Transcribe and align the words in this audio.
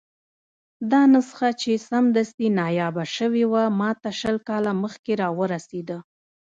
دا 0.91 1.01
نسخه 1.13 1.49
چې 1.61 1.71
سمدستي 1.89 2.47
نایابه 2.59 3.05
شوې 3.17 3.43
وه، 3.51 3.63
ماته 3.79 4.11
شل 4.19 4.37
کاله 4.47 4.71
مخکې 4.83 5.13
راورسېده. 5.21 5.97